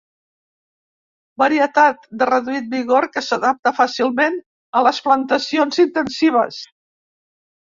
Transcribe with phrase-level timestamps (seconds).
[1.41, 4.41] Varietat de reduït vigor que s'adapta fàcilment
[4.81, 6.61] a les plantacions intensives.